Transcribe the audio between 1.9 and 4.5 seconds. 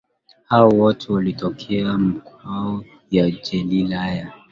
mkoa wa Galilaya